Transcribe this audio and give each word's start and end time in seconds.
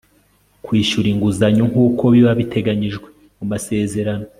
kwishyura 0.65 1.07
inguzanyo 1.13 1.63
nk 1.71 1.75
uko 1.85 2.03
biba 2.13 2.31
biteganyijwe 2.39 3.07
mu 3.37 3.45
masezerano 3.51 4.25